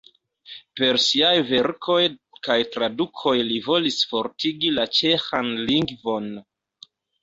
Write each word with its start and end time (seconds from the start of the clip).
Per 0.79 0.97
siaj 1.03 1.33
verkoj 1.49 1.99
kaj 2.49 2.57
tradukoj 2.77 3.37
li 3.53 3.63
volis 3.69 4.01
fortigi 4.17 4.77
la 4.81 4.91
ĉeĥan 5.01 5.57
lingvon. 5.73 6.33